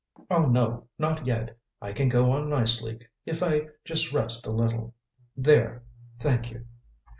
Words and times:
"Oh, 0.31 0.47
no, 0.47 0.87
not 0.97 1.27
yet; 1.27 1.55
I 1.79 1.93
can 1.93 2.09
go 2.09 2.31
on 2.31 2.49
nicely, 2.49 3.01
if 3.23 3.43
I 3.43 3.67
just 3.85 4.11
rest 4.11 4.47
a 4.47 4.51
little. 4.51 4.95
There 5.37 5.83
thank 6.19 6.49
you." 6.49 6.65